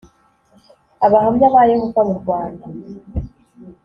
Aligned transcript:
Abahamya 1.05 1.47
ba 1.53 1.61
Yehova 1.71 2.01
mu 2.09 2.13
rwanda 2.21 2.65